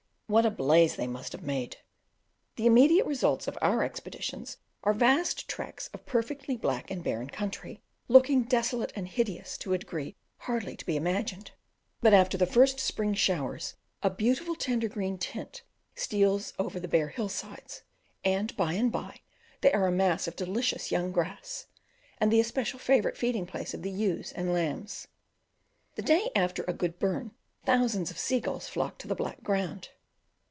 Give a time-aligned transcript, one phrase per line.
[0.39, 1.75] What a blaze they must have made!
[2.55, 7.81] The immediate results of our expeditions are vast tracts of perfectly black and barren country,
[8.07, 11.51] looking desolate and hideous to a degree hardly to be imagined;
[11.99, 15.63] but after the first spring showers a beautiful tender green tint
[15.95, 17.83] steals over the bare hill sides,
[18.23, 19.19] and by and by
[19.59, 21.67] they are a mass of delicious young grass,
[22.19, 25.09] and the especial favourite feeding place of the ewes and lambs.
[25.95, 29.89] The day after a good burn thousands of sea gulls flock to the black ground.